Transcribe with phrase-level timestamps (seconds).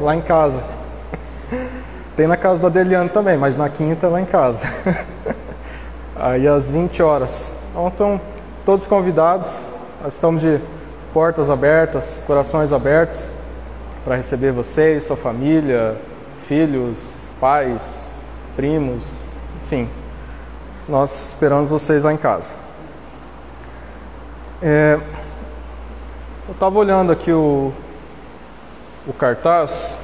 [0.00, 0.62] lá em casa.
[2.16, 4.66] Tem na casa do Adeliano também, mas na quinta lá em casa.
[6.16, 7.52] Aí às 20 horas.
[7.70, 8.20] Então estão
[8.64, 9.50] todos convidados.
[10.02, 10.60] Nós estamos de
[11.12, 13.28] portas abertas, corações abertos
[14.04, 15.96] para receber vocês, sua família,
[16.46, 16.98] filhos,
[17.40, 17.80] pais,
[18.54, 19.02] primos,
[19.64, 19.88] enfim.
[20.88, 22.54] Nós esperamos vocês lá em casa.
[24.62, 24.98] É,
[26.46, 27.72] eu estava olhando aqui o,
[29.06, 29.98] o cartaz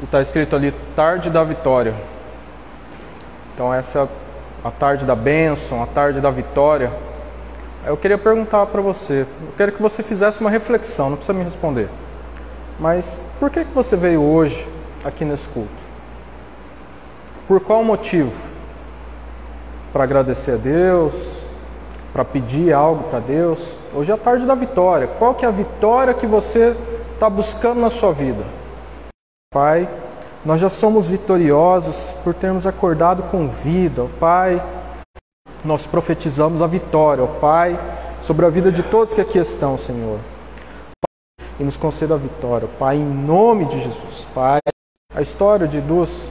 [0.00, 1.94] e está escrito ali Tarde da Vitória.
[3.54, 4.08] Então essa é
[4.64, 6.90] a tarde da bênção, a tarde da vitória.
[7.86, 11.44] Eu queria perguntar para você, eu quero que você fizesse uma reflexão, não precisa me
[11.44, 11.88] responder.
[12.80, 14.66] Mas por que, que você veio hoje
[15.04, 15.68] aqui nesse culto?
[17.46, 18.40] Por qual motivo?
[19.92, 21.42] Para agradecer a Deus?
[22.12, 23.76] Para pedir algo para Deus?
[23.94, 25.06] Hoje é a tarde da vitória.
[25.06, 26.74] Qual que é a vitória que você
[27.14, 28.44] está buscando na sua vida?
[29.52, 29.88] Pai,
[30.44, 34.62] nós já somos vitoriosos por termos acordado com vida, ó Pai.
[35.64, 37.78] Nós profetizamos a vitória, ó Pai,
[38.20, 40.18] sobre a vida de todos que aqui estão, Senhor.
[41.58, 44.60] E nos conceda a vitória, Pai, em nome de Jesus, Pai.
[45.14, 46.28] A história de duas.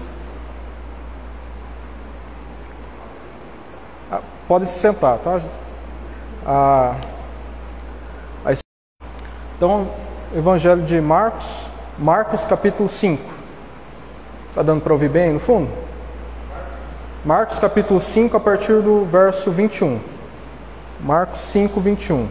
[4.12, 5.42] Ah, pode se sentar, tá?
[6.46, 6.96] Ah,
[9.56, 9.88] então,
[10.36, 13.22] Evangelho de Marcos, Marcos capítulo 5.
[14.50, 15.70] Está dando para ouvir bem no fundo?
[17.24, 20.00] Marcos capítulo 5, a partir do verso 21.
[21.00, 22.28] Marcos 5, 21.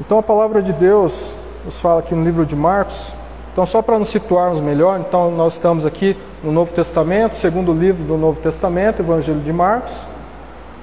[0.00, 3.14] Então a palavra de Deus nos fala aqui no livro de Marcos.
[3.52, 8.02] Então, só para nos situarmos melhor, então nós estamos aqui no Novo Testamento, segundo livro
[8.04, 9.94] do Novo Testamento, Evangelho de Marcos.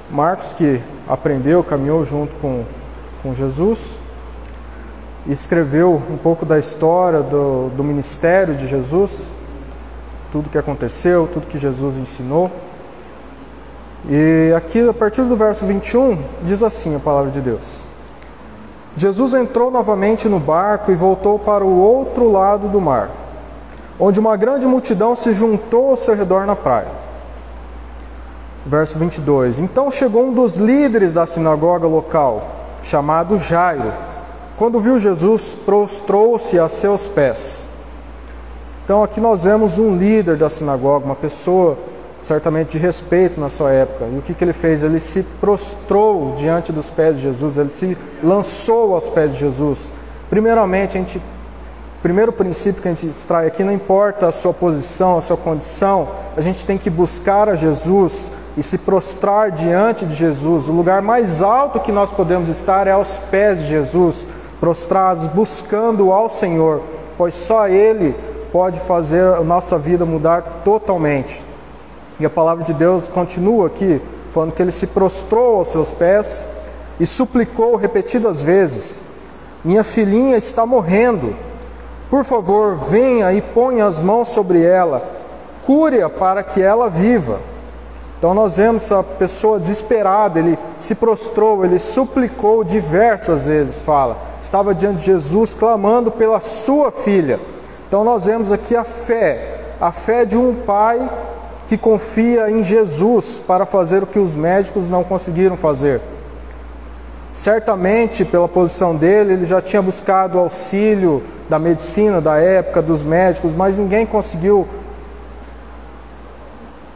[0.09, 2.63] Marcos que aprendeu, caminhou junto com,
[3.23, 3.97] com Jesus,
[5.27, 9.29] escreveu um pouco da história do, do ministério de Jesus,
[10.31, 12.51] tudo que aconteceu, tudo que Jesus ensinou.
[14.09, 17.87] E aqui, a partir do verso 21, diz assim a palavra de Deus.
[18.97, 23.09] Jesus entrou novamente no barco e voltou para o outro lado do mar,
[23.97, 26.91] onde uma grande multidão se juntou ao seu redor na praia.
[28.65, 29.59] Verso 22.
[29.59, 33.91] Então chegou um dos líderes da sinagoga local, chamado Jairo.
[34.57, 37.65] Quando viu Jesus, prostrou-se a seus pés.
[38.83, 41.77] Então aqui nós vemos um líder da sinagoga, uma pessoa
[42.21, 44.05] certamente de respeito na sua época.
[44.05, 44.83] E o que, que ele fez?
[44.83, 49.91] Ele se prostrou diante dos pés de Jesus, ele se lançou aos pés de Jesus.
[50.29, 51.21] Primeiramente, a gente,
[52.01, 56.07] primeiro princípio que a gente extrai aqui, não importa a sua posição, a sua condição,
[56.35, 60.67] a gente tem que buscar a Jesus e se prostrar diante de Jesus.
[60.67, 64.27] O lugar mais alto que nós podemos estar é aos pés de Jesus,
[64.59, 66.81] prostrados, buscando ao Senhor,
[67.17, 68.15] pois só Ele
[68.51, 71.43] pode fazer a nossa vida mudar totalmente.
[72.19, 73.99] E a palavra de Deus continua aqui,
[74.31, 76.47] falando que ele se prostrou aos seus pés
[76.99, 79.03] e suplicou repetidas vezes:
[79.65, 81.35] Minha filhinha está morrendo.
[82.09, 85.03] Por favor, venha e ponha as mãos sobre ela,
[85.65, 87.39] cure-a para que ela viva.
[88.23, 94.15] Então nós vemos a pessoa desesperada, ele se prostrou, ele suplicou diversas vezes, fala.
[94.41, 97.37] Estava diante de Jesus clamando pela sua filha.
[97.85, 101.05] Então nós vemos aqui a fé, a fé de um pai
[101.67, 105.99] que confia em Jesus para fazer o que os médicos não conseguiram fazer.
[107.33, 113.53] Certamente, pela posição dele, ele já tinha buscado auxílio da medicina da época, dos médicos,
[113.53, 114.65] mas ninguém conseguiu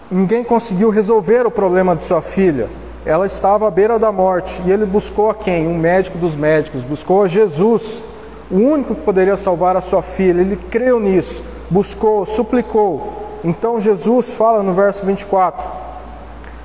[0.09, 2.69] ninguém conseguiu resolver o problema de sua filha.
[3.05, 5.67] Ela estava à beira da morte e ele buscou a quem?
[5.67, 8.03] Um médico dos médicos, buscou a Jesus,
[8.51, 10.41] o único que poderia salvar a sua filha.
[10.41, 13.39] Ele creu nisso, buscou, suplicou.
[13.43, 15.69] Então Jesus fala no verso 24.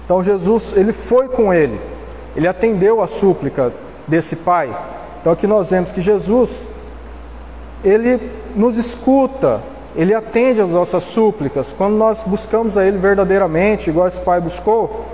[0.04, 1.80] Então Jesus, ele foi com ele.
[2.34, 3.72] Ele atendeu a súplica
[4.06, 4.74] desse pai.
[5.20, 6.69] Então aqui nós vemos que Jesus
[7.84, 9.62] ele nos escuta,
[9.94, 11.74] ele atende às nossas súplicas.
[11.77, 15.04] Quando nós buscamos a ele verdadeiramente, igual esse pai buscou,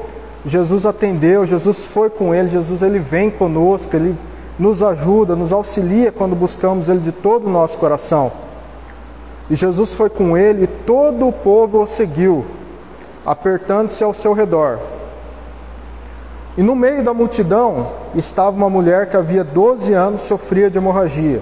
[0.45, 4.17] Jesus atendeu, Jesus foi com ele, Jesus ele vem conosco, ele
[4.59, 8.33] nos ajuda, nos auxilia quando buscamos ele de todo o nosso coração.
[9.51, 12.45] E Jesus foi com ele e todo o povo o seguiu,
[13.25, 14.79] apertando-se ao seu redor.
[16.57, 21.41] E no meio da multidão estava uma mulher que havia 12 anos sofria de hemorragia.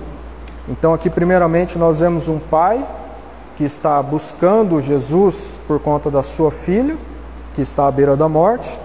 [0.68, 2.84] Então, aqui, primeiramente, nós vemos um pai
[3.56, 6.96] que está buscando Jesus por conta da sua filha,
[7.54, 8.78] que está à beira da morte.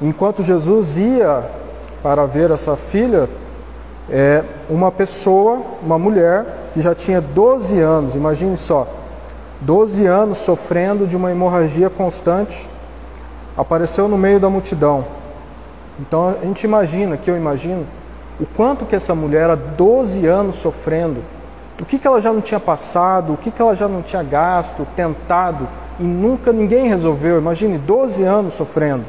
[0.00, 1.42] Enquanto Jesus ia
[2.02, 3.28] para ver essa filha,
[4.10, 8.86] é uma pessoa, uma mulher que já tinha 12 anos, imagine só,
[9.62, 12.68] 12 anos sofrendo de uma hemorragia constante,
[13.56, 15.06] apareceu no meio da multidão.
[15.98, 17.86] Então a gente imagina, que eu imagino,
[18.38, 21.22] o quanto que essa mulher há 12 anos sofrendo,
[21.80, 24.22] o que, que ela já não tinha passado, o que, que ela já não tinha
[24.22, 25.66] gasto, tentado,
[25.98, 27.38] e nunca ninguém resolveu.
[27.38, 29.04] Imagine, 12 anos sofrendo.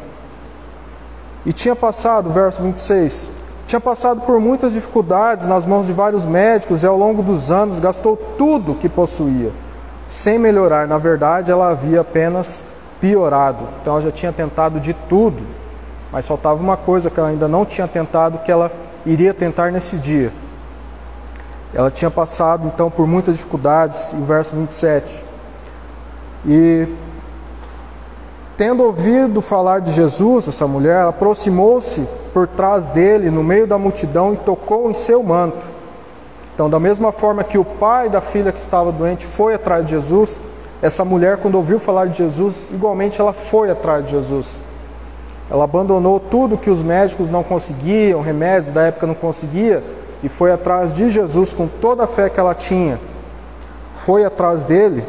[1.45, 3.31] E tinha passado, verso 26,
[3.67, 7.79] tinha passado por muitas dificuldades nas mãos de vários médicos e ao longo dos anos
[7.79, 9.51] gastou tudo que possuía,
[10.07, 10.87] sem melhorar.
[10.87, 12.65] Na verdade, ela havia apenas
[12.99, 13.67] piorado.
[13.81, 15.43] Então ela já tinha tentado de tudo,
[16.11, 18.71] mas faltava uma coisa que ela ainda não tinha tentado, que ela
[19.05, 20.33] iria tentar nesse dia.
[21.75, 25.23] Ela tinha passado então por muitas dificuldades, em verso 27.
[26.47, 26.87] E
[28.57, 34.33] Tendo ouvido falar de Jesus, essa mulher aproximou-se por trás dele, no meio da multidão,
[34.33, 35.65] e tocou em seu manto.
[36.53, 39.91] Então, da mesma forma que o pai da filha que estava doente foi atrás de
[39.91, 40.39] Jesus,
[40.81, 44.47] essa mulher, quando ouviu falar de Jesus, igualmente ela foi atrás de Jesus.
[45.51, 49.83] Ela abandonou tudo que os médicos não conseguiam, remédios da época não conseguia,
[50.25, 52.99] e foi atrás de Jesus com toda a fé que ela tinha.
[53.93, 55.05] Foi atrás dele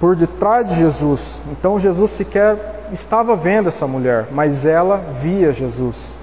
[0.00, 1.42] por detrás de Jesus.
[1.52, 6.16] Então Jesus sequer estava vendo essa mulher, mas ela via Jesus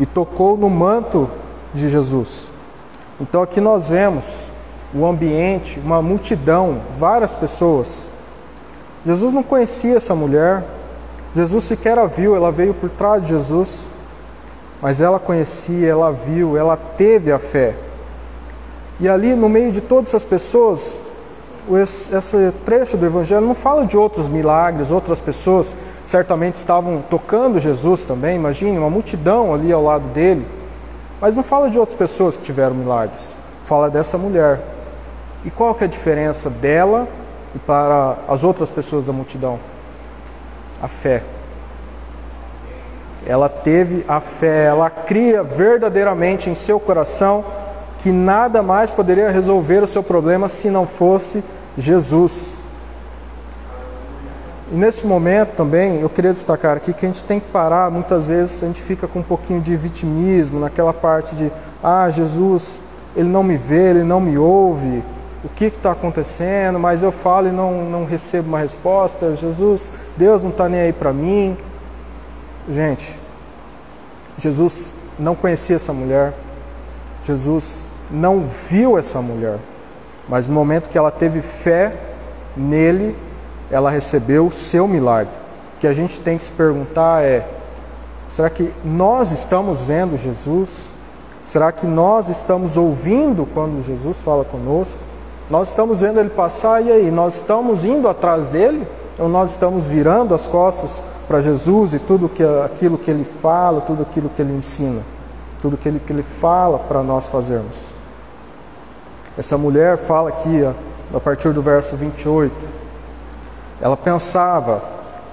[0.00, 1.30] e tocou no manto
[1.72, 2.52] de Jesus.
[3.20, 4.48] Então aqui nós vemos
[4.92, 8.10] o ambiente, uma multidão, várias pessoas.
[9.06, 10.64] Jesus não conhecia essa mulher,
[11.36, 13.88] Jesus sequer a viu, ela veio por trás de Jesus,
[14.84, 17.74] mas ela conhecia, ela viu, ela teve a fé.
[19.00, 21.00] E ali no meio de todas essas pessoas,
[21.82, 28.02] esse trecho do Evangelho não fala de outros milagres, outras pessoas certamente estavam tocando Jesus
[28.02, 30.46] também, imagine uma multidão ali ao lado dele,
[31.18, 33.34] mas não fala de outras pessoas que tiveram milagres,
[33.64, 34.60] fala dessa mulher.
[35.46, 37.08] E qual que é a diferença dela
[37.54, 39.58] e para as outras pessoas da multidão?
[40.82, 41.22] A fé.
[43.26, 47.44] Ela teve a fé, ela cria verdadeiramente em seu coração
[47.98, 51.42] que nada mais poderia resolver o seu problema se não fosse
[51.76, 52.58] Jesus.
[54.70, 58.28] E nesse momento também eu queria destacar aqui que a gente tem que parar, muitas
[58.28, 61.50] vezes a gente fica com um pouquinho de vitimismo, naquela parte de,
[61.82, 62.80] ah, Jesus,
[63.14, 65.02] ele não me vê, ele não me ouve,
[65.44, 70.42] o que está acontecendo, mas eu falo e não, não recebo uma resposta, Jesus, Deus
[70.42, 71.56] não está nem aí para mim.
[72.68, 73.20] Gente,
[74.38, 76.32] Jesus não conhecia essa mulher,
[77.22, 79.58] Jesus não viu essa mulher,
[80.28, 81.94] mas no momento que ela teve fé
[82.56, 83.16] nele,
[83.70, 85.34] ela recebeu o seu milagre.
[85.76, 87.46] O que a gente tem que se perguntar é:
[88.26, 90.94] será que nós estamos vendo Jesus?
[91.42, 95.00] Será que nós estamos ouvindo quando Jesus fala conosco?
[95.50, 97.10] Nós estamos vendo ele passar e aí?
[97.10, 98.88] Nós estamos indo atrás dele?
[99.18, 103.80] Ou nós estamos virando as costas para Jesus e tudo que, aquilo que ele fala,
[103.80, 105.02] tudo aquilo que ele ensina,
[105.60, 107.92] tudo aquilo que ele fala para nós fazermos?
[109.36, 110.62] Essa mulher fala aqui,
[111.12, 112.54] a partir do verso 28.
[113.80, 114.82] Ela pensava: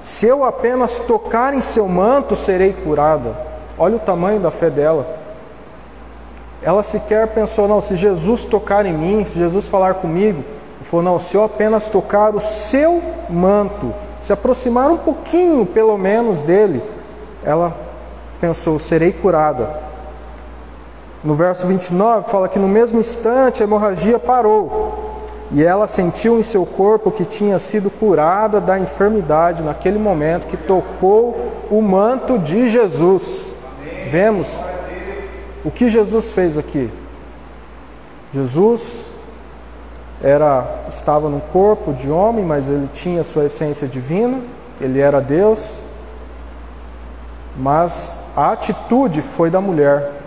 [0.02, 3.36] se eu apenas tocar em seu manto, serei curada.
[3.78, 5.20] Olha o tamanho da fé dela.
[6.62, 10.44] Ela sequer pensou: não, se Jesus tocar em mim, se Jesus falar comigo,
[10.78, 15.98] ele falou: não, se eu apenas tocar o seu manto, se aproximar um pouquinho pelo
[15.98, 16.82] menos dele,
[17.44, 17.76] ela
[18.40, 19.82] pensou: serei curada.
[21.24, 25.12] No verso 29 fala que no mesmo instante a hemorragia parou
[25.52, 30.56] e ela sentiu em seu corpo que tinha sido curada da enfermidade naquele momento que
[30.56, 33.54] tocou o manto de Jesus.
[34.10, 34.48] Vemos
[35.64, 36.90] o que Jesus fez aqui.
[38.34, 39.11] Jesus
[40.24, 44.40] era estava no corpo de homem, mas ele tinha sua essência divina,
[44.80, 45.82] ele era Deus.
[47.58, 50.22] Mas a atitude foi da mulher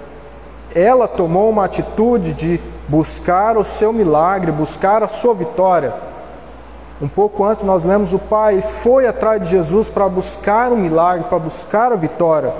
[0.75, 5.95] ela tomou uma atitude de buscar o seu milagre, buscar a sua vitória.
[7.01, 11.27] Um pouco antes nós lemos o pai foi atrás de Jesus para buscar o milagre,
[11.29, 12.53] para buscar a vitória.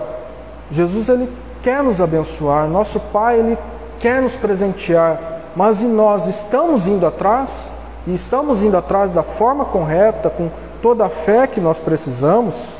[0.71, 3.59] Jesus ele quer nos abençoar, nosso pai ele
[3.99, 5.19] quer nos presentear,
[5.57, 7.73] mas e nós estamos indo atrás?
[8.07, 10.51] E estamos indo atrás da forma correta, com
[10.83, 12.77] toda a fé que nós precisamos?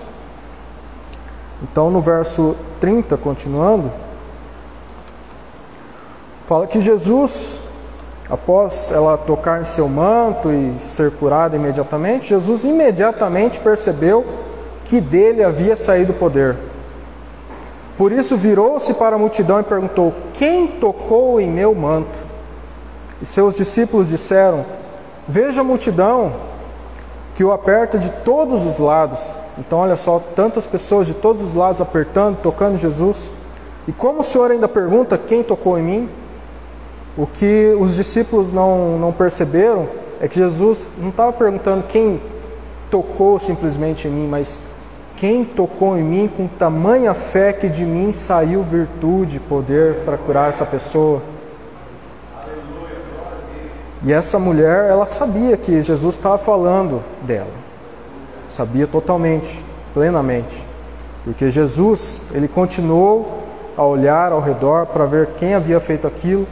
[1.63, 3.91] Então no verso 30, continuando,
[6.47, 7.63] Fala que Jesus,
[8.29, 14.27] após ela tocar em seu manto e ser curada imediatamente, Jesus imediatamente percebeu
[14.85, 16.59] que dele havia saído o poder.
[17.97, 22.19] Por isso virou-se para a multidão e perguntou: Quem tocou em meu manto?
[23.25, 24.67] E seus discípulos disseram:
[25.27, 26.35] Veja a multidão
[27.35, 29.19] que o aperta de todos os lados.
[29.57, 33.33] Então, olha só, tantas pessoas de todos os lados apertando, tocando Jesus.
[33.89, 36.11] E como o Senhor ainda pergunta: Quem tocou em mim?
[37.17, 39.89] O que os discípulos não, não perceberam
[40.21, 42.21] é que Jesus não estava perguntando quem
[42.91, 44.61] tocou simplesmente em mim, mas
[45.17, 50.51] quem tocou em mim com tamanha fé que de mim saiu virtude, poder para curar
[50.51, 51.23] essa pessoa.
[54.05, 57.51] E essa mulher, ela sabia que Jesus estava falando dela.
[58.47, 60.67] Sabia totalmente, plenamente.
[61.25, 63.43] Porque Jesus, ele continuou
[63.75, 66.47] a olhar ao redor para ver quem havia feito aquilo.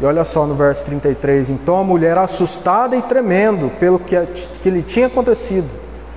[0.00, 4.16] E olha só no verso 33: Então a mulher, assustada e tremendo pelo que,
[4.62, 5.68] que lhe tinha acontecido,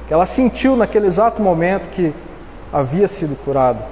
[0.08, 2.14] que ela sentiu naquele exato momento que
[2.72, 3.84] havia sido curado.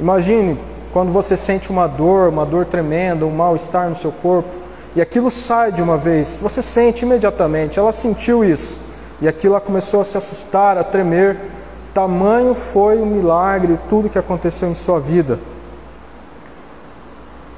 [0.00, 0.58] Imagine
[0.94, 4.65] quando você sente uma dor, uma dor tremenda, um mal-estar no seu corpo,
[4.96, 7.78] e aquilo sai de uma vez, você sente imediatamente.
[7.78, 8.80] Ela sentiu isso,
[9.20, 11.36] e aquilo ela começou a se assustar, a tremer.
[11.92, 15.38] Tamanho foi o milagre, tudo que aconteceu em sua vida.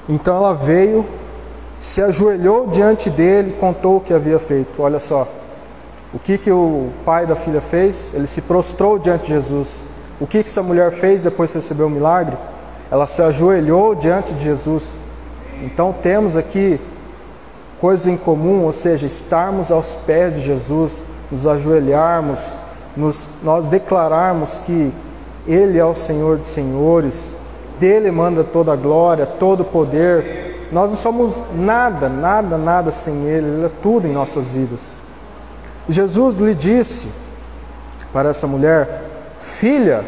[0.09, 1.07] Então ela veio,
[1.79, 4.83] se ajoelhou diante dele contou o que havia feito.
[4.83, 5.29] Olha só,
[6.13, 8.13] o que, que o pai da filha fez?
[8.15, 9.85] Ele se prostrou diante de Jesus.
[10.19, 12.37] O que, que essa mulher fez depois que recebeu o milagre?
[12.91, 14.99] Ela se ajoelhou diante de Jesus.
[15.63, 16.81] Então temos aqui
[17.81, 22.59] coisas em comum, ou seja, estarmos aos pés de Jesus, nos ajoelharmos,
[22.97, 24.93] nos, nós declararmos que
[25.47, 27.37] Ele é o Senhor de senhores,
[27.79, 30.69] dele manda toda a glória, todo o poder.
[30.73, 35.01] Nós não somos nada, nada, nada sem Ele, Ele é tudo em nossas vidas.
[35.89, 37.09] Jesus lhe disse
[38.13, 39.05] para essa mulher:
[39.39, 40.05] Filha,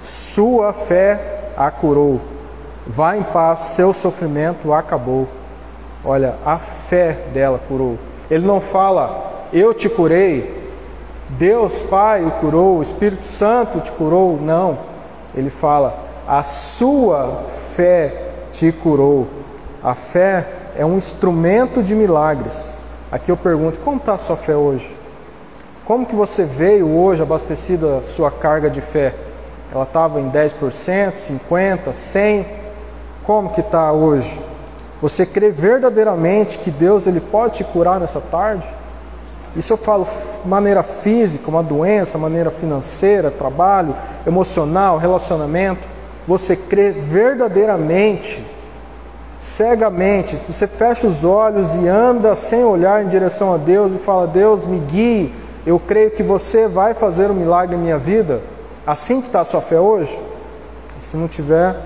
[0.00, 2.20] sua fé a curou.
[2.86, 5.26] Vá em paz, seu sofrimento acabou.
[6.04, 7.98] Olha, a fé dela curou.
[8.30, 10.66] Ele não fala, eu te curei,
[11.30, 14.38] Deus Pai o curou, o Espírito Santo te curou.
[14.40, 14.78] Não.
[15.34, 19.26] Ele fala, a sua fé te curou.
[19.82, 22.76] A fé é um instrumento de milagres.
[23.10, 24.94] Aqui eu pergunto, como está a sua fé hoje?
[25.84, 29.14] Como que você veio hoje abastecida a sua carga de fé?
[29.72, 32.44] Ela estava em 10%, 50%, 100%?
[33.24, 34.40] Como que está hoje?
[35.00, 38.66] Você crê verdadeiramente que Deus ele pode te curar nessa tarde?
[39.54, 40.06] Isso eu falo
[40.44, 43.94] maneira física, uma doença, maneira financeira, trabalho,
[44.26, 45.86] emocional, relacionamento.
[46.26, 48.44] Você crê verdadeiramente
[49.38, 54.26] cegamente, você fecha os olhos e anda sem olhar em direção a Deus e fala:
[54.26, 55.32] Deus, me guie,
[55.66, 58.40] eu creio que você vai fazer um milagre em minha vida.
[58.86, 60.18] Assim que está a sua fé hoje?
[60.98, 61.76] Se não tiver,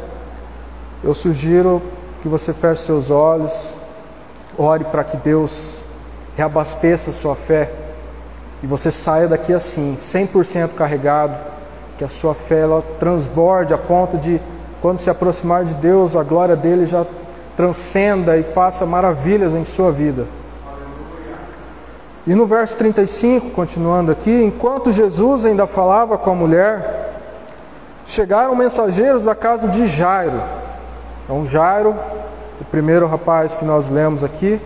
[1.02, 1.83] eu sugiro
[2.23, 3.77] que você feche seus olhos,
[4.59, 5.83] ore para que Deus
[6.37, 7.71] reabasteça sua fé
[8.62, 11.35] e você saia daqui assim, 100% carregado,
[11.97, 14.41] que a sua fé ela transborde a ponto de,
[14.83, 17.07] quando se aproximar de Deus, a glória dele já
[17.57, 20.27] transcenda e faça maravilhas em sua vida.
[22.27, 27.12] E no verso 35, continuando aqui, enquanto Jesus ainda falava com a mulher,
[28.05, 30.41] chegaram mensageiros da casa de Jairo.
[31.31, 31.95] Então, Jairo,
[32.61, 34.61] o primeiro rapaz que nós lemos aqui,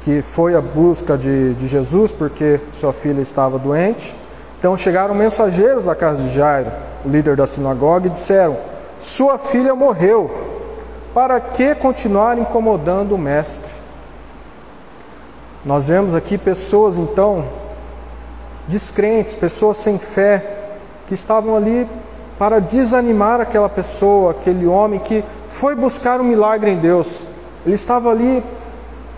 [0.00, 4.16] que foi à busca de, de Jesus porque sua filha estava doente.
[4.58, 6.72] Então chegaram mensageiros da casa de Jairo,
[7.04, 8.56] o líder da sinagoga, e disseram:
[8.98, 10.28] Sua filha morreu
[11.14, 13.70] para que continuar incomodando o mestre?
[15.64, 17.44] Nós vemos aqui pessoas então
[18.66, 20.72] descrentes, pessoas sem fé,
[21.06, 21.88] que estavam ali
[22.40, 27.26] para desanimar aquela pessoa, aquele homem que foi buscar um milagre em Deus.
[27.66, 28.42] Ele estava ali,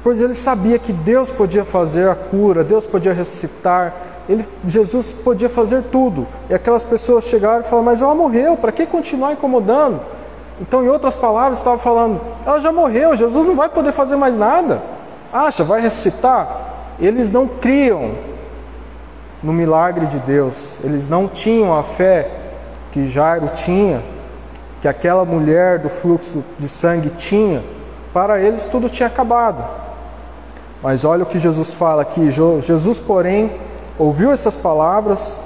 [0.02, 3.95] pois ele sabia que Deus podia fazer a cura, Deus podia ressuscitar,
[4.29, 6.26] ele, Jesus podia fazer tudo.
[6.50, 10.00] E aquelas pessoas chegaram e falaram: Mas ela morreu, para que continuar incomodando?
[10.61, 14.37] Então, em outras palavras, estava falando: ela já morreu, Jesus não vai poder fazer mais
[14.37, 14.83] nada.
[15.33, 16.73] Acha, vai ressuscitar?
[16.99, 18.17] Eles não criam
[19.41, 22.42] no milagre de Deus, eles não tinham a fé
[22.93, 24.03] que Jairo tinha,
[24.81, 27.65] que aquela mulher do fluxo de sangue tinha.
[28.13, 29.65] Para eles, tudo tinha acabado.
[30.83, 33.53] Mas olha o que Jesus fala aqui: Jesus, porém,
[33.99, 35.41] ouviu essas palavras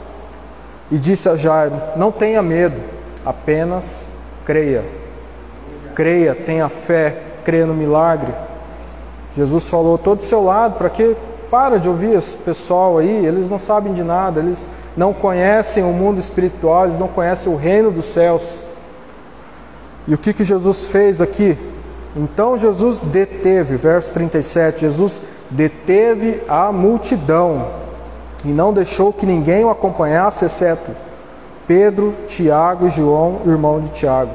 [0.90, 2.80] e disse a Jairo: Não tenha medo,
[3.24, 4.08] apenas
[4.44, 4.84] creia.
[5.94, 8.32] Creia, tenha fé, creia no milagre.
[9.34, 11.16] Jesus falou todo do seu lado, para que
[11.50, 15.92] para de ouvir esse pessoal aí, eles não sabem de nada, eles não conhecem o
[15.92, 18.42] mundo espiritual, eles não conhecem o reino dos céus.
[20.08, 21.58] E o que, que Jesus fez aqui?
[22.14, 27.68] Então Jesus deteve, verso 37, Jesus deteve a multidão
[28.44, 30.92] e não deixou que ninguém o acompanhasse, exceto
[31.66, 34.30] Pedro, Tiago e João, irmão de Tiago.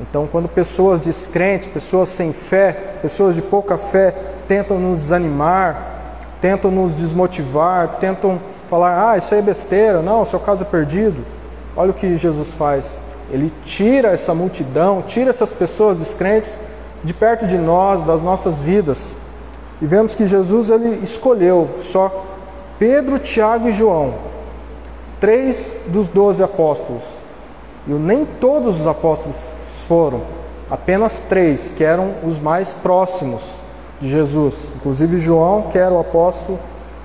[0.00, 4.14] Então, quando pessoas descrentes, pessoas sem fé, pessoas de pouca fé
[4.48, 5.94] tentam nos desanimar,
[6.40, 8.40] tentam nos desmotivar, tentam
[8.74, 11.24] falar: ah, isso aí é besteira, não, seu caso é perdido.
[11.76, 12.96] Olha o que Jesus faz.
[13.30, 16.58] Ele tira essa multidão, tira essas pessoas descrentes
[17.04, 19.16] de perto de nós, das nossas vidas.
[19.80, 22.24] E vemos que Jesus ele escolheu só
[22.78, 24.14] Pedro, Tiago e João,
[25.20, 27.04] três dos doze apóstolos.
[27.86, 29.36] E nem todos os apóstolos
[29.86, 30.22] foram,
[30.70, 33.42] apenas três, que eram os mais próximos
[34.00, 36.58] de Jesus, inclusive João, que era o apóstolo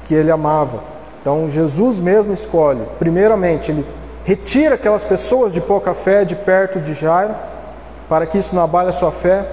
[0.05, 0.98] que ele amava.
[1.21, 2.81] Então Jesus mesmo escolhe.
[2.97, 3.85] Primeiramente, ele
[4.23, 7.35] retira aquelas pessoas de pouca fé de perto de Jairo,
[8.07, 9.45] para que isso não abale a sua fé,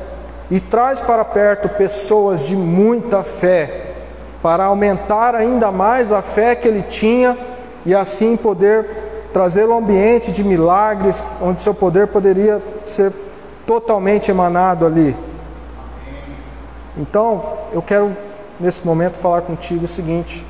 [0.51, 3.95] e traz para perto pessoas de muita fé,
[4.43, 7.37] para aumentar ainda mais a fé que ele tinha
[7.85, 8.87] e assim poder
[9.33, 13.13] trazer um ambiente de milagres, onde seu poder poderia ser
[13.67, 15.17] totalmente emanado ali.
[16.97, 18.17] Então, eu quero
[18.59, 20.47] nesse momento falar contigo o seguinte: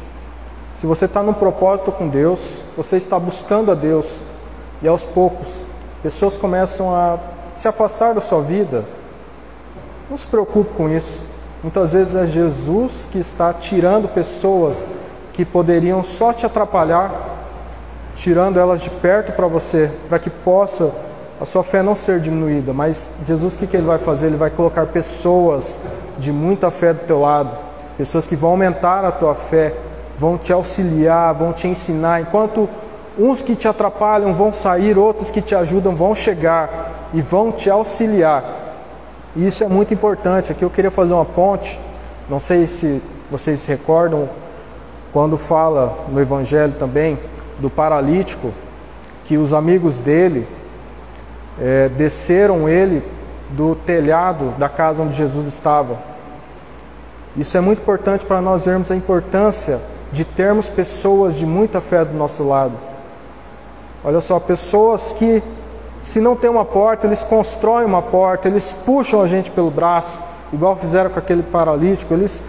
[0.77, 4.21] se você está num propósito com Deus, você está buscando a Deus,
[4.83, 5.65] e aos poucos
[6.03, 7.19] pessoas começam a
[7.55, 8.85] se afastar da sua vida,
[10.11, 11.25] não se preocupe com isso.
[11.63, 14.91] Muitas vezes é Jesus que está tirando pessoas
[15.33, 17.11] que poderiam só te atrapalhar,
[18.15, 20.93] tirando elas de perto para você, para que possa
[21.41, 24.27] a sua fé não ser diminuída, mas Jesus o que, que ele vai fazer?
[24.27, 25.81] Ele vai colocar pessoas
[26.19, 27.51] de muita fé do teu lado,
[27.97, 29.75] pessoas que vão aumentar a tua fé,
[30.19, 32.69] vão te auxiliar, vão te ensinar, enquanto
[33.19, 37.71] uns que te atrapalham vão sair, outros que te ajudam vão chegar e vão te
[37.71, 38.45] auxiliar.
[39.35, 40.53] E isso é muito importante.
[40.53, 41.81] Aqui eu queria fazer uma ponte,
[42.29, 44.29] não sei se vocês se recordam,
[45.13, 47.19] quando fala no Evangelho também
[47.59, 48.53] do paralítico,
[49.25, 50.47] que os amigos dele
[51.61, 53.03] é, desceram ele
[53.51, 55.97] do telhado da casa onde Jesus estava.
[57.37, 59.81] Isso é muito importante para nós vermos a importância
[60.17, 62.73] de termos pessoas de muita fé do nosso lado.
[64.03, 65.43] Olha só, pessoas que,
[66.01, 70.19] se não tem uma porta, eles constroem uma porta, eles puxam a gente pelo braço,
[70.51, 72.43] igual fizeram com aquele paralítico, eles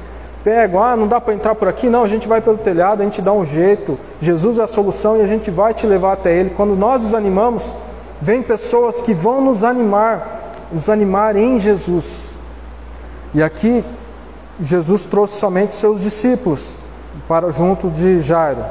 [0.46, 3.04] pegam, ah, não dá para entrar por aqui, não, a gente vai pelo telhado, a
[3.04, 6.34] gente dá um jeito, Jesus é a solução e a gente vai te levar até
[6.34, 6.52] Ele.
[6.52, 7.76] Quando nós desanimamos,
[8.22, 12.38] vem pessoas que vão nos animar, nos animar em Jesus.
[13.34, 13.84] E aqui
[14.58, 16.87] Jesus trouxe somente seus discípulos
[17.28, 18.64] para junto de Jairo.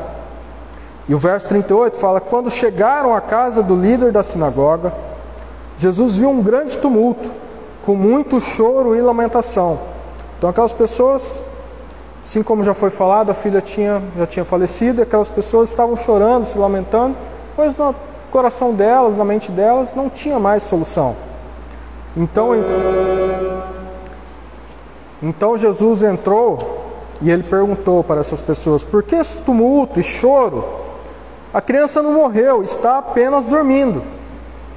[1.09, 4.93] E o verso 38 fala: Quando chegaram à casa do líder da sinagoga,
[5.79, 7.33] Jesus viu um grande tumulto,
[7.85, 9.79] com muito choro e lamentação.
[10.37, 11.43] Então, aquelas pessoas,
[12.23, 16.45] assim como já foi falado, a filha tinha, já tinha falecido, aquelas pessoas estavam chorando,
[16.45, 17.17] se lamentando,
[17.55, 17.95] pois no
[18.31, 21.17] coração delas, na mente delas, não tinha mais solução.
[22.17, 22.51] Então,
[25.23, 26.76] então Jesus entrou
[27.23, 30.65] e ele perguntou para essas pessoas: Por que esse tumulto e choro?
[31.53, 34.03] A criança não morreu, está apenas dormindo.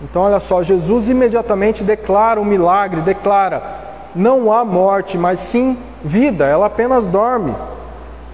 [0.02, 3.80] Então, olha só, Jesus imediatamente declara um milagre, declara:
[4.16, 7.56] não há morte, mas sim vida, ela apenas dorme.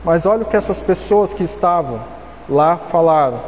[0.03, 1.99] Mas olha o que essas pessoas que estavam
[2.47, 3.39] lá falaram.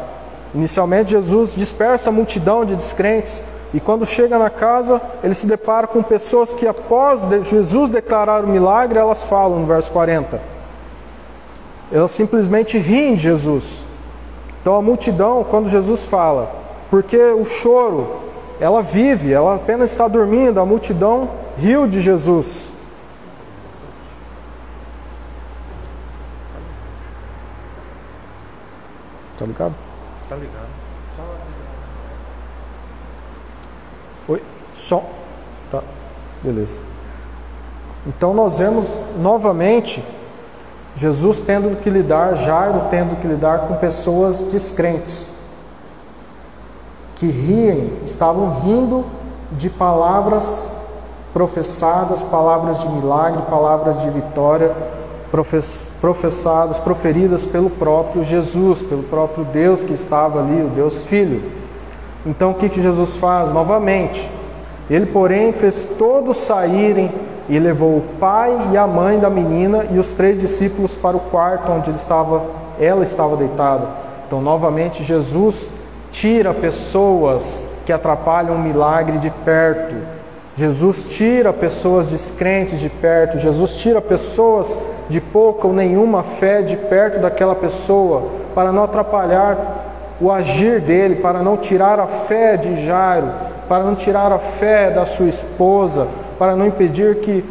[0.54, 3.44] Inicialmente, Jesus dispersa a multidão de descrentes,
[3.74, 8.48] e quando chega na casa, ele se depara com pessoas que, após Jesus declarar o
[8.48, 10.42] milagre, elas falam no verso 40.
[11.92, 13.86] Elas simplesmente riem de Jesus.
[14.62, 16.52] Então a multidão, quando Jesus fala,
[16.90, 18.22] porque o choro,
[18.60, 22.72] ela vive, ela apenas está dormindo, a multidão riu de Jesus.
[29.38, 29.76] Tá ligado?
[30.30, 30.87] Tá ligado.
[34.28, 34.42] Oi?
[34.74, 35.04] Som.
[35.72, 35.82] Tá.
[36.44, 36.80] Beleza.
[38.06, 40.04] Então nós vemos novamente
[40.96, 45.34] Jesus tendo que lidar, Jairo tendo que lidar com pessoas descrentes,
[47.16, 49.06] que riem, estavam rindo
[49.52, 50.72] de palavras
[51.34, 54.76] professadas, palavras de milagre, palavras de vitória,
[56.02, 61.57] professadas, proferidas pelo próprio Jesus, pelo próprio Deus que estava ali, o Deus Filho.
[62.28, 63.54] Então o que, que Jesus faz?
[63.54, 64.30] Novamente,
[64.90, 67.10] ele, porém, fez todos saírem
[67.48, 71.22] e levou o pai e a mãe da menina e os três discípulos para o
[71.22, 72.44] quarto onde estava,
[72.78, 73.88] ela estava deitada.
[74.28, 75.70] Então, novamente, Jesus
[76.12, 79.96] tira pessoas que atrapalham o milagre de perto.
[80.58, 86.76] Jesus tira pessoas descrentes de perto, Jesus tira pessoas de pouca ou nenhuma fé de
[86.76, 89.77] perto daquela pessoa, para não atrapalhar
[90.20, 93.32] o agir dele, para não tirar a fé de Jairo,
[93.68, 96.08] para não tirar a fé da sua esposa,
[96.40, 97.44] para não impedir que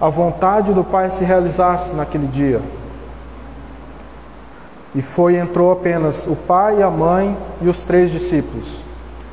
[0.00, 2.60] a vontade do Pai se realizasse naquele dia.
[4.94, 8.84] E foi entrou apenas o pai, a mãe e os três discípulos.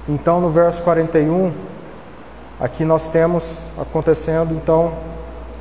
[0.08, 1.54] Então, no verso 41,
[2.60, 4.94] aqui nós temos acontecendo então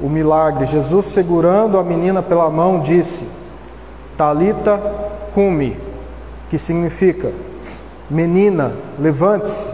[0.01, 0.67] o milagre.
[0.67, 3.27] Jesus segurando a menina pela mão disse:
[4.17, 4.81] Talita
[5.33, 5.77] cumi,
[6.49, 7.33] que significa:
[8.11, 9.71] Menina, levante-se.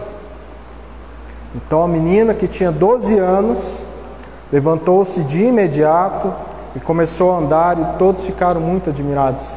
[1.54, 3.83] Então a menina que tinha 12 anos
[4.52, 6.33] levantou-se de imediato
[6.76, 9.48] e começou a andar e todos ficaram muito admirados.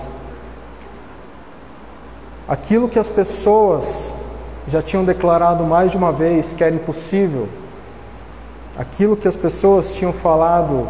[2.48, 4.14] Aquilo que as pessoas
[4.68, 7.48] já tinham declarado mais de uma vez que era impossível,
[8.78, 10.88] aquilo que as pessoas tinham falado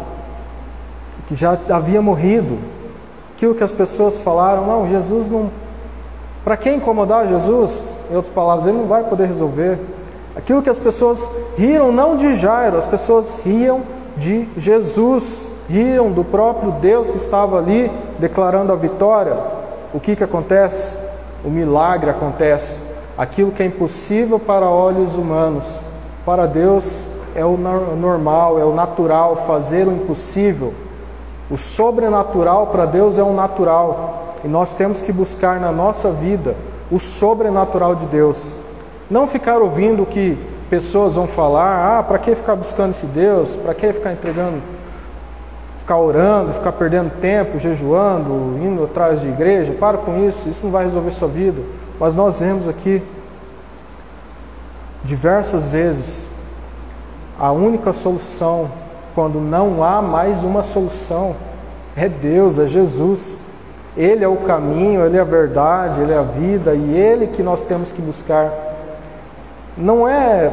[1.26, 2.58] que já havia morrido,
[3.34, 5.50] aquilo que as pessoas falaram, não, Jesus não.
[6.44, 7.72] Para quem incomodar Jesus?
[8.10, 9.78] Em outras palavras, ele não vai poder resolver.
[10.36, 13.82] Aquilo que as pessoas riram não de Jairo, as pessoas riam
[14.16, 19.36] de Jesus, riam do próprio Deus que estava ali declarando a vitória.
[19.92, 20.98] O que, que acontece?
[21.44, 22.80] o milagre acontece.
[23.16, 25.78] Aquilo que é impossível para olhos humanos,
[26.24, 30.72] para Deus é o normal, é o natural fazer o impossível.
[31.50, 34.23] O sobrenatural para Deus é o natural.
[34.44, 36.54] E nós temos que buscar na nossa vida
[36.90, 38.56] o sobrenatural de Deus.
[39.10, 43.56] Não ficar ouvindo o que pessoas vão falar, ah, para que ficar buscando esse Deus?
[43.56, 44.60] Para que ficar entregando
[45.84, 50.72] ficar orando, ficar perdendo tempo, jejuando, indo atrás de igreja, para com isso, isso não
[50.72, 51.60] vai resolver sua vida.
[52.00, 53.02] Mas nós vemos aqui
[55.04, 56.30] diversas vezes
[57.38, 58.70] a única solução
[59.14, 61.36] quando não há mais uma solução
[61.94, 63.43] é Deus, é Jesus.
[63.96, 67.42] Ele é o caminho, ele é a verdade, ele é a vida e ele que
[67.42, 68.50] nós temos que buscar.
[69.76, 70.52] Não é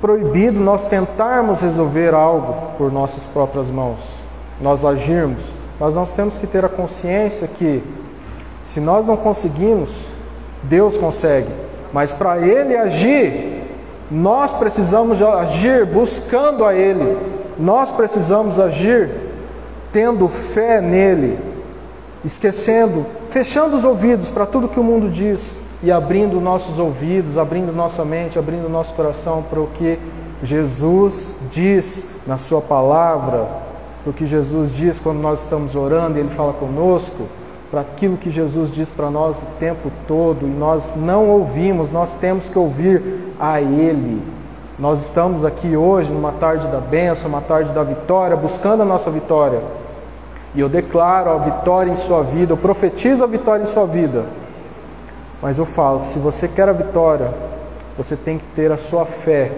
[0.00, 4.18] proibido nós tentarmos resolver algo por nossas próprias mãos,
[4.60, 7.82] nós agirmos, mas nós temos que ter a consciência que
[8.62, 10.06] se nós não conseguimos,
[10.62, 11.48] Deus consegue,
[11.92, 13.62] mas para Ele agir,
[14.10, 17.18] nós precisamos agir buscando a Ele,
[17.58, 19.10] nós precisamos agir
[19.92, 21.38] tendo fé nele,
[22.24, 27.72] esquecendo, fechando os ouvidos para tudo que o mundo diz, e abrindo nossos ouvidos, abrindo
[27.72, 29.98] nossa mente, abrindo nosso coração para o que
[30.42, 33.48] Jesus diz na Sua palavra,
[34.02, 37.26] para o que Jesus diz quando nós estamos orando e Ele fala conosco,
[37.70, 42.12] para aquilo que Jesus diz para nós o tempo todo e nós não ouvimos, nós
[42.14, 44.20] temos que ouvir a Ele.
[44.78, 49.10] Nós estamos aqui hoje, numa tarde da bênção, uma tarde da vitória, buscando a nossa
[49.10, 49.60] vitória.
[50.54, 54.24] E eu declaro a vitória em sua vida, eu profetizo a vitória em sua vida
[55.42, 57.32] mas eu falo que se você quer a vitória,
[57.96, 59.52] você tem que ter a sua fé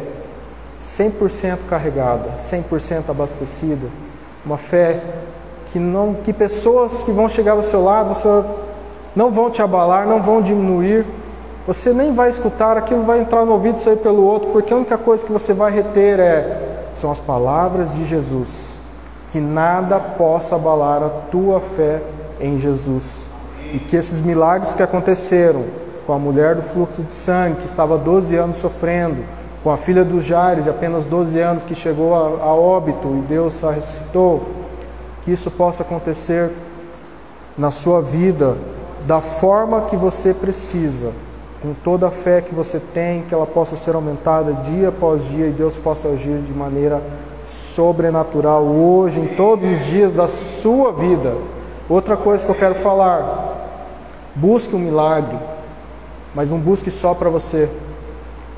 [0.84, 3.88] 100% carregada, 100% abastecida,
[4.44, 5.00] uma fé
[5.72, 8.28] que não que pessoas que vão chegar ao seu lado, você
[9.14, 11.04] não vão te abalar, não vão diminuir.
[11.66, 14.76] Você nem vai escutar, aquilo vai entrar no ouvido e sair pelo outro, porque a
[14.76, 18.72] única coisa que você vai reter é são as palavras de Jesus.
[19.32, 22.00] Que nada possa abalar a tua fé
[22.38, 23.30] em Jesus.
[23.72, 25.64] E que esses milagres que aconteceram
[26.06, 29.24] com a mulher do fluxo de sangue, que estava 12 anos sofrendo,
[29.62, 33.20] com a filha do Jairo, de apenas 12 anos, que chegou a, a óbito e
[33.22, 34.42] Deus a ressuscitou,
[35.22, 36.50] que isso possa acontecer
[37.56, 38.56] na sua vida
[39.06, 41.12] da forma que você precisa,
[41.60, 45.46] com toda a fé que você tem, que ela possa ser aumentada dia após dia
[45.46, 47.00] e Deus possa agir de maneira
[47.44, 51.36] sobrenatural hoje, em todos os dias da sua vida.
[51.88, 53.52] Outra coisa que eu quero falar,
[54.34, 55.36] Busque um milagre,
[56.34, 57.68] mas não busque só para você.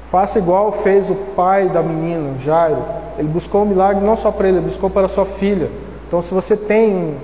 [0.08, 2.80] Faça igual fez o pai da menina, Jairo.
[3.18, 5.68] Ele buscou um milagre não só para ele, ele buscou para sua filha.
[6.06, 7.16] Então, se você tem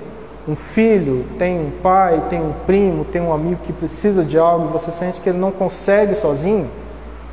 [0.48, 4.68] um filho, tem um pai, tem um primo, tem um amigo que precisa de algo
[4.68, 6.68] e você sente que ele não consegue sozinho,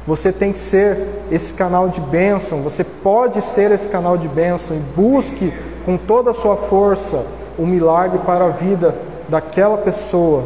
[0.08, 4.76] você tem que ser esse canal de bênção, você pode ser esse canal de bênção
[4.76, 5.54] e busque
[5.86, 7.24] com toda a sua força
[7.58, 8.96] o milagre para a vida
[9.30, 10.46] daquela pessoa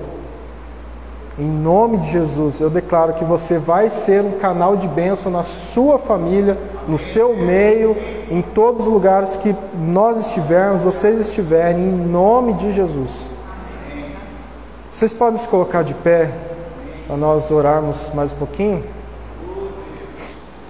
[1.39, 5.43] em nome de Jesus, eu declaro que você vai ser um canal de bênção na
[5.43, 7.95] sua família, no seu meio,
[8.30, 13.34] em todos os lugares que nós estivermos, vocês estiverem, em nome de Jesus.
[14.91, 16.32] Vocês podem se colocar de pé
[17.08, 18.84] para nós orarmos mais um pouquinho?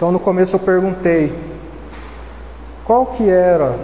[0.02, 1.32] Então no começo eu perguntei
[2.84, 3.76] qual que era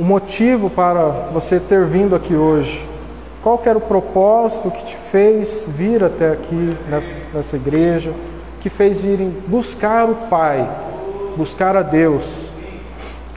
[0.00, 2.84] o motivo para você ter vindo aqui hoje.
[3.40, 8.12] Qual que era o propósito que te fez vir até aqui nessa, nessa igreja,
[8.60, 10.68] que fez vir buscar o Pai,
[11.36, 12.48] buscar a Deus?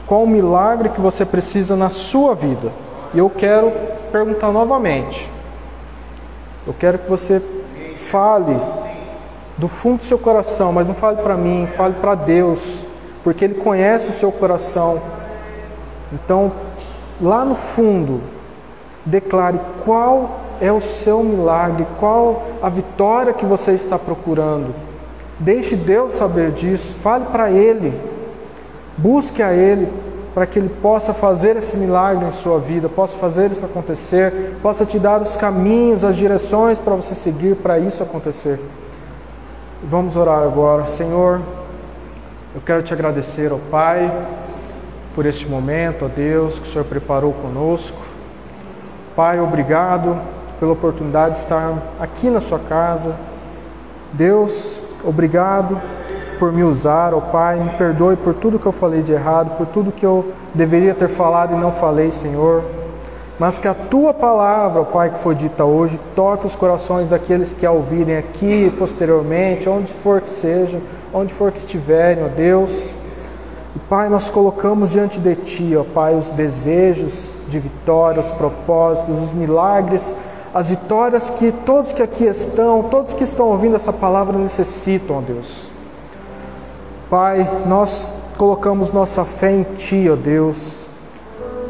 [0.08, 2.72] Qual o milagre que você precisa na sua vida?
[3.14, 3.72] E eu quero
[4.10, 5.30] perguntar novamente.
[6.66, 7.40] Eu quero que você
[7.94, 8.56] fale
[9.58, 12.86] do fundo do seu coração, mas não fale para mim, fale para Deus,
[13.24, 15.02] porque Ele conhece o seu coração.
[16.12, 16.52] Então,
[17.20, 18.20] lá no fundo,
[19.04, 24.74] declare qual é o seu milagre, qual a vitória que você está procurando.
[25.38, 27.92] Deixe Deus saber disso, fale para Ele,
[28.96, 29.88] busque a Ele
[30.34, 34.84] para que Ele possa fazer esse milagre em sua vida, possa fazer isso acontecer, possa
[34.84, 38.60] te dar os caminhos, as direções para você seguir para isso acontecer.
[39.80, 41.40] Vamos orar agora, Senhor.
[42.52, 44.12] Eu quero te agradecer, ó Pai,
[45.14, 47.96] por este momento, ó Deus, que o Senhor preparou conosco.
[49.14, 50.20] Pai, obrigado
[50.58, 53.14] pela oportunidade de estar aqui na sua casa.
[54.12, 55.80] Deus, obrigado
[56.40, 59.68] por me usar, ó Pai, me perdoe por tudo que eu falei de errado, por
[59.68, 62.64] tudo que eu deveria ter falado e não falei, Senhor.
[63.38, 67.54] Mas que a tua palavra, ó Pai, que foi dita hoje, toque os corações daqueles
[67.54, 70.80] que a ouvirem aqui, posteriormente, onde for que seja,
[71.12, 72.96] onde for que estiverem, ó Deus.
[73.76, 79.16] E Pai, nós colocamos diante de Ti, ó Pai, os desejos de vitória, os propósitos,
[79.22, 80.16] os milagres,
[80.52, 85.20] as vitórias que todos que aqui estão, todos que estão ouvindo essa palavra necessitam, ó
[85.20, 85.70] Deus.
[87.08, 90.87] Pai, nós colocamos nossa fé em Ti, ó Deus.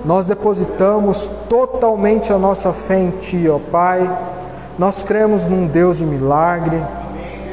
[0.05, 4.11] Nós depositamos totalmente a nossa fé em Ti, ó Pai.
[4.79, 6.81] Nós cremos num Deus de milagre,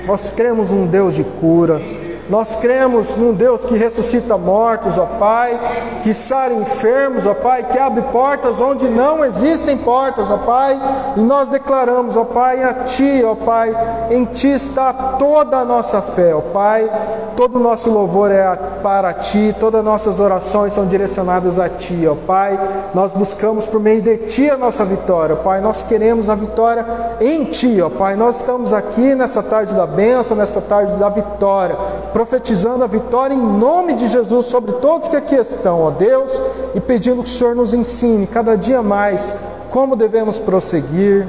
[0.05, 1.81] nós cremos num Deus de cura,
[2.29, 5.59] nós cremos num Deus que ressuscita mortos, ó Pai,
[6.01, 10.79] que sara enfermos, ó Pai, que abre portas onde não existem portas, ó Pai,
[11.15, 13.75] e nós declaramos, ó Pai, a Ti, ó Pai,
[14.09, 16.89] em Ti está toda a nossa fé, ó Pai,
[17.35, 22.07] todo o nosso louvor é para Ti, todas as nossas orações são direcionadas a Ti,
[22.07, 22.59] ó Pai,
[22.93, 26.85] nós buscamos por meio de Ti a nossa vitória, ó Pai, nós queremos a vitória
[27.21, 31.77] em Ti, ó Pai, nós estamos aqui nessa tarde da bênção, nessa tarde da vitória,
[32.15, 36.41] profetizando a vitória em nome de Jesus sobre todos que aqui estão, ó Deus,
[36.73, 39.35] e pedindo que o Senhor nos ensine cada dia mais
[39.69, 41.27] como devemos prosseguir,